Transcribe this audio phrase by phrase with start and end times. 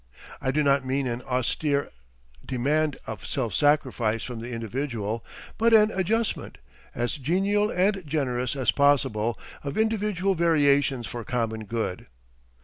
[0.41, 1.91] I do not mean an austere
[2.43, 5.23] demand of self sacrifice from the individual,
[5.59, 6.57] but an adjustment
[6.95, 12.07] as genial and generous as possible of individual variations for common good.